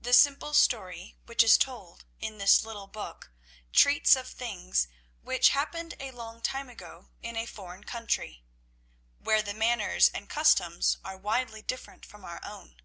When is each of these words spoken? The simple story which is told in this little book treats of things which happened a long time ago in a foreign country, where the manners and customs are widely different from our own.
The 0.00 0.14
simple 0.14 0.54
story 0.54 1.18
which 1.26 1.42
is 1.42 1.58
told 1.58 2.06
in 2.18 2.38
this 2.38 2.64
little 2.64 2.86
book 2.86 3.30
treats 3.74 4.16
of 4.16 4.26
things 4.26 4.88
which 5.20 5.50
happened 5.50 5.94
a 6.00 6.12
long 6.12 6.40
time 6.40 6.70
ago 6.70 7.10
in 7.22 7.36
a 7.36 7.44
foreign 7.44 7.84
country, 7.84 8.42
where 9.18 9.42
the 9.42 9.52
manners 9.52 10.08
and 10.08 10.30
customs 10.30 10.96
are 11.04 11.18
widely 11.18 11.60
different 11.60 12.06
from 12.06 12.24
our 12.24 12.40
own. 12.42 12.80